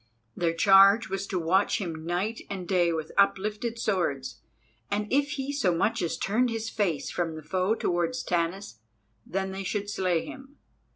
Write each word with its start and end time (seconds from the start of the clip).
Their 0.35 0.55
charge 0.55 1.09
was 1.09 1.27
to 1.27 1.37
watch 1.37 1.77
him 1.77 2.07
night 2.07 2.41
and 2.49 2.67
day 2.67 2.91
with 2.91 3.11
uplifted 3.19 3.77
swords, 3.77 4.41
and 4.89 5.05
if 5.13 5.33
he 5.33 5.53
so 5.53 5.75
much 5.75 6.01
as 6.01 6.17
turned 6.17 6.49
his 6.49 6.71
face 6.71 7.11
from 7.11 7.35
the 7.35 7.43
foe 7.43 7.75
towards 7.75 8.23
Tanis, 8.23 8.79
then 9.27 9.51
they 9.51 9.63
should 9.63 9.91
slay 9.91 10.25
him. 10.25 10.57